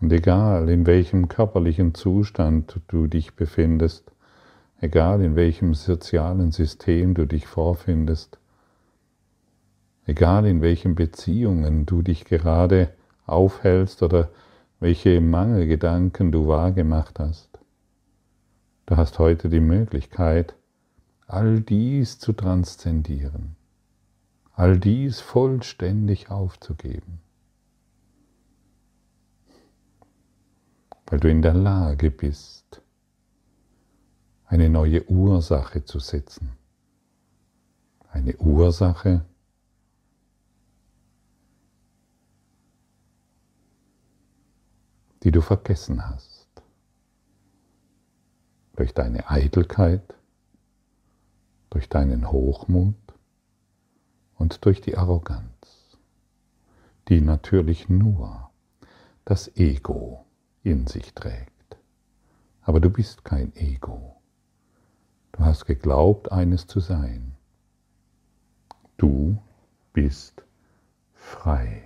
Und 0.00 0.12
egal 0.12 0.68
in 0.68 0.86
welchem 0.86 1.28
körperlichen 1.28 1.94
Zustand 1.94 2.80
du 2.88 3.06
dich 3.06 3.34
befindest, 3.34 4.12
egal 4.80 5.22
in 5.22 5.36
welchem 5.36 5.74
sozialen 5.74 6.52
System 6.52 7.14
du 7.14 7.26
dich 7.26 7.46
vorfindest, 7.46 8.38
egal 10.04 10.46
in 10.46 10.60
welchen 10.60 10.94
Beziehungen 10.94 11.86
du 11.86 12.02
dich 12.02 12.26
gerade 12.26 12.90
aufhältst 13.26 14.02
oder 14.02 14.30
welche 14.80 15.20
Mangelgedanken 15.20 16.30
du 16.30 16.46
wahrgemacht 16.46 17.18
hast, 17.18 17.58
du 18.84 18.96
hast 18.96 19.18
heute 19.18 19.48
die 19.48 19.60
Möglichkeit, 19.60 20.54
all 21.26 21.60
dies 21.60 22.18
zu 22.18 22.34
transzendieren, 22.34 23.56
all 24.52 24.78
dies 24.78 25.20
vollständig 25.20 26.30
aufzugeben. 26.30 27.20
Weil 31.06 31.20
du 31.20 31.30
in 31.30 31.42
der 31.42 31.54
Lage 31.54 32.10
bist, 32.10 32.82
eine 34.46 34.68
neue 34.68 35.08
Ursache 35.08 35.84
zu 35.84 35.98
setzen. 35.98 36.52
Eine 38.10 38.36
Ursache, 38.36 39.24
die 45.22 45.30
du 45.30 45.40
vergessen 45.40 46.06
hast. 46.08 46.48
Durch 48.76 48.94
deine 48.94 49.28
Eitelkeit, 49.30 50.14
durch 51.70 51.88
deinen 51.88 52.30
Hochmut 52.30 52.94
und 54.36 54.64
durch 54.64 54.80
die 54.80 54.96
Arroganz, 54.96 55.98
die 57.08 57.20
natürlich 57.20 57.88
nur 57.88 58.50
das 59.24 59.56
Ego 59.56 60.25
in 60.66 60.86
sich 60.88 61.14
trägt. 61.14 61.76
Aber 62.62 62.80
du 62.80 62.90
bist 62.90 63.24
kein 63.24 63.54
Ego. 63.54 64.16
Du 65.32 65.44
hast 65.44 65.64
geglaubt, 65.64 66.32
eines 66.32 66.66
zu 66.66 66.80
sein. 66.80 67.36
Du 68.96 69.38
bist 69.92 70.42
frei. 71.14 71.82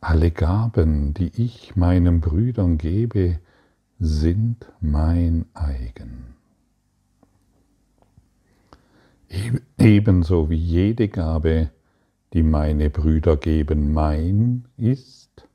Alle 0.00 0.30
Gaben, 0.30 1.14
die 1.14 1.32
ich 1.42 1.74
meinen 1.74 2.20
Brüdern 2.20 2.76
gebe, 2.76 3.38
sind 3.98 4.70
mein 4.80 5.46
eigen. 5.54 6.34
Ebenso 9.78 10.50
wie 10.50 10.56
jede 10.56 11.08
Gabe, 11.08 11.70
die 12.32 12.42
meine 12.42 12.90
Brüder 12.90 13.36
geben, 13.36 13.92
mein 13.92 14.64
ist, 14.76 15.48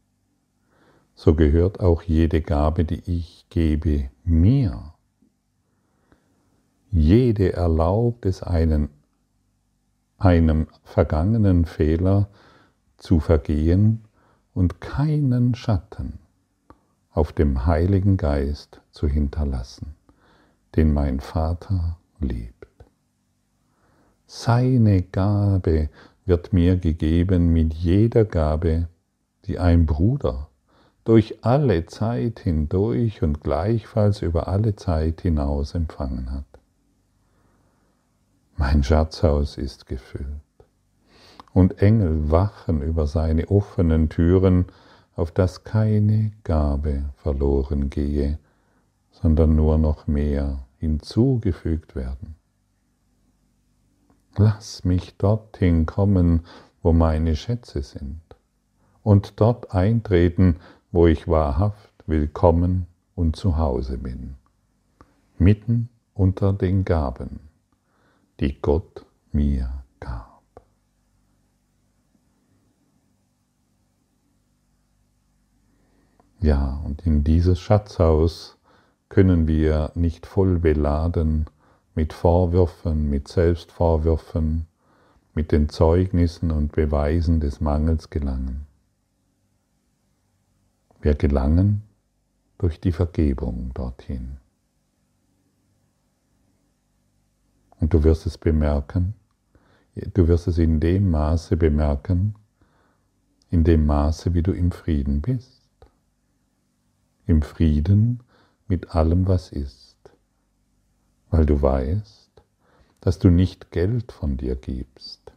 so 1.16 1.34
gehört 1.34 1.80
auch 1.80 2.04
jede 2.04 2.42
Gabe, 2.42 2.86
die 2.86 3.02
ich 3.06 3.48
gebe, 3.50 4.10
mir. 4.24 4.94
Jede 6.92 7.54
erlaubt 7.54 8.26
es 8.26 8.44
einen, 8.44 8.90
einem 10.20 10.68
vergangenen 10.84 11.66
Fehler 11.66 12.30
zu 12.98 13.20
vergehen 13.20 14.04
und 14.54 14.80
keinen 14.80 15.56
Schatten 15.56 16.20
auf 17.12 17.34
dem 17.34 17.66
Heiligen 17.66 18.18
Geist 18.18 18.82
zu 18.92 19.08
hinterlassen, 19.08 19.96
den 20.76 20.94
mein 20.94 21.20
Vater 21.20 21.98
liebt. 22.20 22.54
Seine 24.28 25.02
Gabe 25.02 25.90
wird 26.28 26.54
mir 26.54 26.78
gegeben 26.78 27.54
mit 27.54 27.74
jeder 27.74 28.26
Gabe, 28.26 28.88
die 29.46 29.58
ein 29.60 29.86
Bruder 29.86 30.50
durch 31.06 31.38
alle 31.42 31.86
Zeit 31.86 32.42
hindurch 32.42 33.24
und 33.24 33.42
gleichfalls 33.42 34.22
über 34.22 34.50
alle 34.50 34.76
Zeit 34.76 35.22
hinaus 35.22 35.74
empfangen 35.74 36.32
hat. 36.32 36.44
Mein 38.58 38.84
Schatzhaus 38.84 39.58
ist 39.58 39.86
gefüllt 39.86 40.28
und 41.54 41.82
Engel 41.82 42.30
wachen 42.30 42.82
über 42.82 43.08
seine 43.08 43.48
offenen 43.48 44.10
Türen, 44.10 44.66
auf 45.16 45.32
dass 45.32 45.64
keine 45.64 46.32
Gabe 46.44 47.06
verloren 47.16 47.90
gehe, 47.90 48.38
sondern 49.12 49.56
nur 49.56 49.78
noch 49.78 50.08
mehr 50.08 50.66
hinzugefügt 50.78 51.96
werden. 51.96 52.37
Lass 54.40 54.86
mich 54.86 55.18
dorthin 55.18 55.88
kommen, 55.88 56.46
wo 56.84 56.94
meine 56.94 57.36
Schätze 57.36 57.82
sind, 57.82 58.22
und 59.02 59.40
dort 59.42 59.74
eintreten, 59.74 60.58
wo 60.92 61.08
ich 61.08 61.28
wahrhaft 61.28 61.92
willkommen 62.06 62.86
und 63.16 63.36
zu 63.36 63.58
Hause 63.58 63.98
bin, 63.98 64.36
mitten 65.40 65.90
unter 66.14 66.54
den 66.54 66.86
Gaben, 66.86 67.40
die 68.40 68.62
Gott 68.62 69.08
mir 69.32 69.84
gab. 70.00 70.44
Ja, 76.40 76.80
und 76.86 77.08
in 77.08 77.24
dieses 77.24 77.60
Schatzhaus 77.60 78.60
können 79.10 79.48
wir 79.48 79.92
nicht 79.96 80.28
voll 80.28 80.60
beladen, 80.60 81.48
mit 81.98 82.14
Vorwürfen, 82.14 83.10
mit 83.10 83.28
Selbstvorwürfen, 83.28 84.68
mit 85.34 85.52
den 85.52 85.68
Zeugnissen 85.68 86.52
und 86.52 86.72
Beweisen 86.74 87.40
des 87.40 87.60
Mangels 87.60 88.12
gelangen. 88.12 88.68
Wir 91.02 91.16
gelangen 91.16 91.82
durch 92.60 92.80
die 92.80 92.92
Vergebung 92.92 93.72
dorthin. 93.74 94.38
Und 97.80 97.96
du 97.96 98.04
wirst 98.04 98.28
es 98.28 98.38
bemerken, 98.38 99.16
du 99.96 100.28
wirst 100.28 100.48
es 100.48 100.60
in 100.60 100.80
dem 100.80 101.10
Maße 101.10 101.58
bemerken, 101.58 102.36
in 103.50 103.64
dem 103.64 103.88
Maße, 103.88 104.36
wie 104.36 104.44
du 104.44 104.52
im 104.52 104.72
Frieden 104.72 105.24
bist. 105.24 105.64
Im 107.26 107.42
Frieden 107.42 108.22
mit 108.68 108.94
allem, 108.94 109.28
was 109.28 109.52
ist 109.52 109.87
weil 111.30 111.46
du 111.46 111.62
weißt, 111.62 112.32
dass 113.02 113.20
du 113.20 113.30
nicht 113.30 113.72
Geld 113.72 114.12
von 114.12 114.38
dir 114.38 114.56
gibst, 114.56 115.32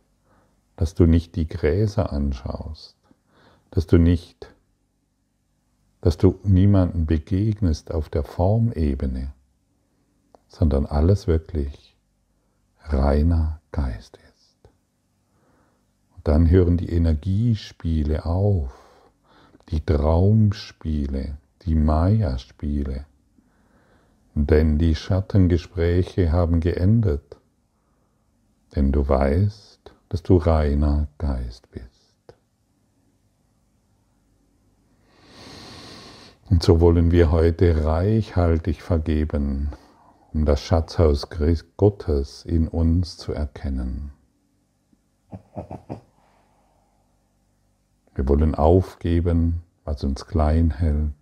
dass 0.77 0.95
du 0.95 1.07
nicht 1.07 1.37
die 1.37 1.47
Gräser 1.47 2.13
anschaust, 2.13 2.97
dass 3.71 3.87
du 3.87 3.99
nicht, 3.99 4.53
dass 6.01 6.17
du 6.17 6.41
niemanden 6.43 7.07
begegnest 7.07 7.93
auf 7.93 8.09
der 8.09 8.25
Formebene, 8.25 9.33
sondern 10.49 10.87
alles 10.87 11.27
wirklich 11.27 11.97
reiner 12.81 13.61
Geist 13.73 14.17
ist. 14.17 14.71
Und 16.17 16.27
dann 16.27 16.51
hören 16.51 16.77
die 16.77 16.91
Energiespiele 16.91 18.25
auf, 18.25 18.73
die 19.69 19.85
Traumspiele, 19.85 21.39
die 21.63 21.75
Maya-Spiele, 21.75 23.07
denn 24.35 24.79
die 24.79 24.95
Schattengespräche 24.95 26.33
haben 26.33 26.61
geendet, 26.61 27.37
denn 28.75 28.93
du 28.93 29.09
weißt, 29.09 29.93
dass 30.09 30.23
du 30.23 30.37
reiner 30.37 31.09
Geist 31.19 31.71
bist. 31.71 31.89
Und 36.49 36.63
so 36.65 36.81
wollen 36.81 37.13
wir 37.13 37.31
heute 37.31 37.85
reichhaltig 37.85 38.83
vergeben, 38.83 39.71
um 40.33 40.45
das 40.45 40.61
Schatzhaus 40.61 41.29
Gottes 41.77 42.45
in 42.45 42.67
uns 42.67 43.17
zu 43.17 43.33
erkennen. 43.33 44.13
Wir 48.15 48.29
wollen 48.29 48.55
aufgeben, 48.55 49.63
was 49.85 50.03
uns 50.03 50.27
klein 50.27 50.73
hält. 50.73 51.20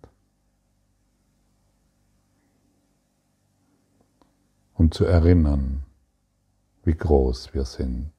Um 4.79 4.91
zu 4.91 5.03
erinnern, 5.03 5.83
wie 6.85 6.95
groß 6.95 7.53
wir 7.53 7.65
sind, 7.65 8.13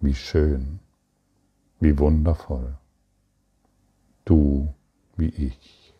wie 0.00 0.14
schön, 0.14 0.78
wie 1.80 1.98
wundervoll. 1.98 2.76
Du 4.24 4.72
wie 5.16 5.30
ich. 5.30 5.92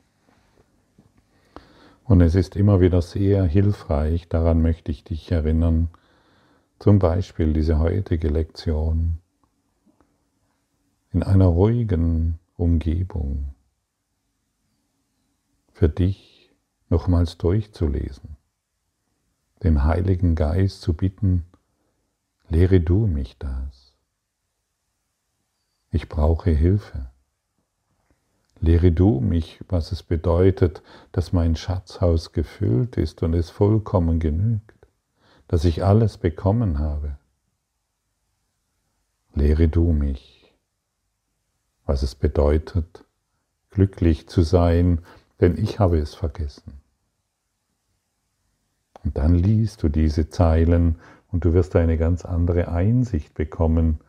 Und 2.05 2.21
es 2.21 2.37
ist 2.37 2.55
immer 2.55 2.81
wieder 2.81 3.03
sehr 3.03 3.43
hilfreich, 3.43 4.29
daran 4.29 4.63
möchte 4.63 4.93
ich 4.93 5.03
dich 5.03 5.33
erinnern, 5.33 5.89
zum 6.79 7.01
Beispiel 7.01 7.53
diese 7.53 7.81
heutige 7.81 8.29
Lektion 8.29 9.19
in 11.13 11.25
einer 11.25 11.47
ruhigen 11.47 12.39
Umgebung 12.57 13.57
für 15.73 15.89
dich 15.89 16.55
nochmals 16.91 17.39
durchzulesen, 17.39 18.37
den 19.63 19.85
Heiligen 19.85 20.35
Geist 20.35 20.83
zu 20.83 20.95
bitten, 20.95 21.45
lehre 22.49 22.81
du 22.81 23.07
mich 23.07 23.39
das. 23.39 23.95
Ich 25.91 26.09
brauche 26.09 26.51
Hilfe. 26.51 27.11
Lehre 28.61 28.93
du 28.93 29.21
mich, 29.21 29.61
was 29.69 29.93
es 29.93 30.03
bedeutet, 30.03 30.83
dass 31.13 31.33
mein 31.33 31.57
Schatzhaus 31.57 32.33
gefüllt 32.33 32.97
ist 32.97 33.23
und 33.23 33.35
es 33.35 33.51
vollkommen 33.51 34.21
genügt, 34.21 34.87
dass 35.49 35.65
ich 35.65 35.85
alles 35.85 36.19
bekommen 36.19 36.79
habe. 36.79 37.17
Lehre 39.35 39.69
du 39.69 39.93
mich 39.93 40.41
was 41.91 42.05
es 42.05 42.15
bedeutet, 42.15 43.05
glücklich 43.71 44.29
zu 44.29 44.43
sein, 44.43 45.05
denn 45.41 45.59
ich 45.59 45.81
habe 45.81 45.99
es 45.99 46.15
vergessen. 46.15 46.80
Und 49.05 49.17
dann 49.17 49.35
liest 49.35 49.83
du 49.83 49.89
diese 49.89 50.29
Zeilen 50.29 50.97
und 51.31 51.45
du 51.45 51.53
wirst 51.55 51.77
eine 51.77 51.97
ganz 51.97 52.25
andere 52.25 52.69
Einsicht 52.69 53.35
bekommen, 53.35 54.01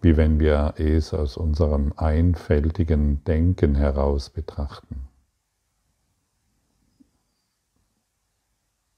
wie 0.00 0.16
wenn 0.16 0.40
wir 0.40 0.74
es 0.78 1.14
aus 1.14 1.36
unserem 1.36 1.92
einfältigen 1.96 3.22
Denken 3.24 3.76
heraus 3.76 4.30
betrachten. 4.30 5.08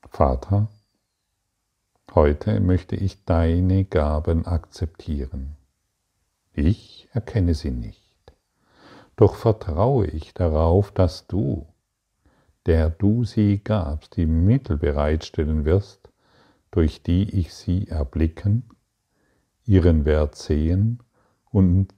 Vater, 0.08 0.68
heute 2.14 2.60
möchte 2.60 2.96
ich 2.96 3.24
deine 3.24 3.84
Gaben 3.84 4.46
akzeptieren. 4.46 5.56
Ich 6.54 7.08
erkenne 7.12 7.54
sie 7.54 7.72
nicht. 7.72 8.00
Doch 9.16 9.34
vertraue 9.34 10.06
ich 10.06 10.32
darauf, 10.32 10.90
dass 10.90 11.26
du, 11.26 11.66
der 12.66 12.90
du 12.90 13.24
sie 13.24 13.58
gabst, 13.62 14.16
die 14.16 14.26
Mittel 14.26 14.76
bereitstellen 14.76 15.64
wirst, 15.64 16.10
durch 16.70 17.02
die 17.02 17.28
ich 17.38 17.54
sie 17.54 17.88
erblicken, 17.88 18.64
ihren 19.64 20.04
Wert 20.04 20.34
sehen 20.34 21.00
und 21.50 21.94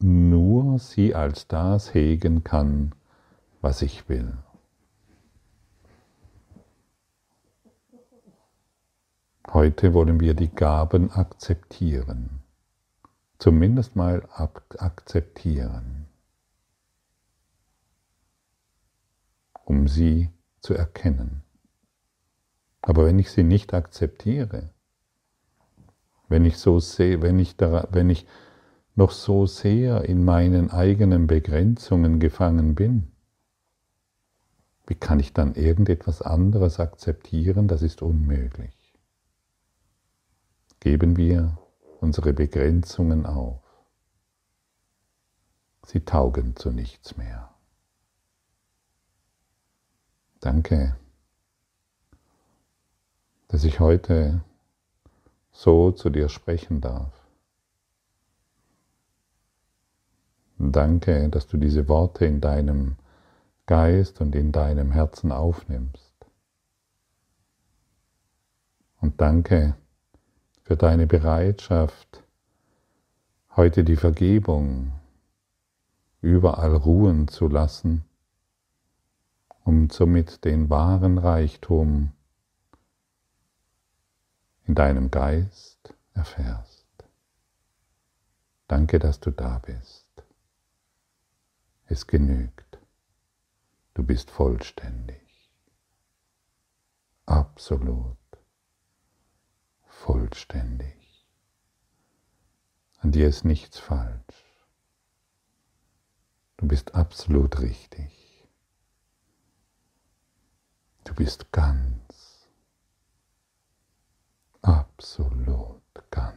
nur 0.00 0.78
sie 0.78 1.14
als 1.14 1.48
das 1.48 1.94
hegen 1.94 2.44
kann, 2.44 2.94
was 3.60 3.82
ich 3.82 4.08
will. 4.08 4.36
Heute 9.52 9.94
wollen 9.94 10.20
wir 10.20 10.34
die 10.34 10.54
Gaben 10.54 11.10
akzeptieren 11.10 12.42
zumindest 13.38 13.96
mal 13.96 14.26
akzeptieren, 14.76 15.97
um 19.68 19.86
sie 19.86 20.30
zu 20.60 20.72
erkennen. 20.72 21.42
Aber 22.80 23.04
wenn 23.04 23.18
ich 23.18 23.30
sie 23.30 23.44
nicht 23.44 23.74
akzeptiere, 23.74 24.70
wenn 26.28 26.46
ich 26.46 26.56
so 26.56 26.80
sehe, 26.80 27.20
wenn 27.20 27.38
ich, 27.38 27.56
da, 27.56 27.86
wenn 27.90 28.08
ich 28.08 28.26
noch 28.94 29.10
so 29.10 29.44
sehr 29.44 30.04
in 30.06 30.24
meinen 30.24 30.70
eigenen 30.70 31.26
Begrenzungen 31.26 32.18
gefangen 32.18 32.74
bin, 32.74 33.12
wie 34.86 34.94
kann 34.94 35.20
ich 35.20 35.34
dann 35.34 35.54
irgendetwas 35.54 36.22
anderes 36.22 36.80
akzeptieren? 36.80 37.68
Das 37.68 37.82
ist 37.82 38.00
unmöglich. 38.00 38.94
Geben 40.80 41.18
wir 41.18 41.58
unsere 42.00 42.32
Begrenzungen 42.32 43.26
auf. 43.26 43.60
Sie 45.84 46.00
taugen 46.00 46.56
zu 46.56 46.70
nichts 46.70 47.18
mehr. 47.18 47.57
Danke, 50.40 50.96
dass 53.48 53.64
ich 53.64 53.80
heute 53.80 54.42
so 55.50 55.90
zu 55.90 56.10
dir 56.10 56.28
sprechen 56.28 56.80
darf. 56.80 57.12
Danke, 60.58 61.28
dass 61.28 61.46
du 61.46 61.56
diese 61.56 61.88
Worte 61.88 62.24
in 62.24 62.40
deinem 62.40 62.96
Geist 63.66 64.20
und 64.20 64.34
in 64.34 64.52
deinem 64.52 64.92
Herzen 64.92 65.32
aufnimmst. 65.32 66.14
Und 69.00 69.20
danke, 69.20 69.76
für 70.62 70.76
deine 70.76 71.06
Bereitschaft, 71.06 72.22
heute 73.56 73.84
die 73.84 73.96
Vergebung 73.96 74.92
überall 76.20 76.74
ruhen 76.74 77.28
zu 77.28 77.48
lassen, 77.48 78.04
um 79.68 79.90
somit 79.90 80.46
den 80.46 80.70
wahren 80.70 81.18
Reichtum 81.18 82.12
in 84.64 84.74
deinem 84.74 85.10
Geist 85.10 85.92
erfährst. 86.14 86.86
Danke, 88.66 88.98
dass 88.98 89.20
du 89.20 89.30
da 89.30 89.58
bist. 89.58 90.08
Es 91.84 92.06
genügt. 92.06 92.78
Du 93.92 94.02
bist 94.02 94.30
vollständig. 94.30 95.52
Absolut 97.26 98.16
vollständig. 99.84 101.26
An 103.00 103.12
dir 103.12 103.28
ist 103.28 103.44
nichts 103.44 103.78
falsch. 103.78 104.64
Du 106.56 106.66
bist 106.66 106.94
absolut 106.94 107.60
richtig. 107.60 108.17
Du 111.08 111.14
bist 111.14 111.50
ganz, 111.52 112.46
absolut 114.60 115.80
ganz. 116.10 116.36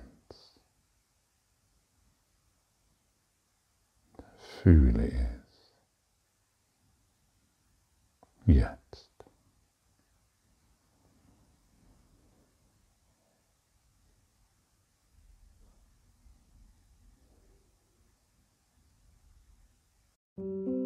Fühle 4.37 5.11
es. 5.11 5.75
Jetzt. 8.45 9.11
thank 20.37 20.80